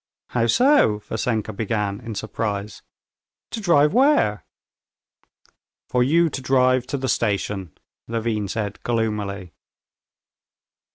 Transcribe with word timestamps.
"How 0.29 0.47
so?" 0.47 0.97
Vassenka 1.07 1.53
began 1.55 1.99
in 1.99 2.15
surprise. 2.15 2.81
"To 3.51 3.59
drive 3.61 3.93
where?" 3.93 4.43
"For 5.89 6.01
you 6.01 6.27
to 6.27 6.41
drive 6.41 6.87
to 6.87 6.97
the 6.97 7.07
station," 7.07 7.77
Levin 8.07 8.47
said 8.47 8.81
gloomily. 8.81 9.53